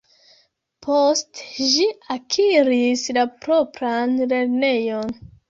[0.85, 1.41] Post
[1.73, 5.17] ĝi akiris la propran lernejon.